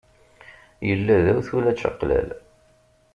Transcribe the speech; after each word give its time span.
Yella 0.87 1.15
d 1.25 1.27
awtul 1.31 1.65
ačeqlal. 1.71 2.29